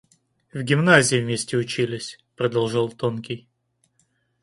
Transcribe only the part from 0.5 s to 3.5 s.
—В гимназии вместе учились!— продолжал тонкий.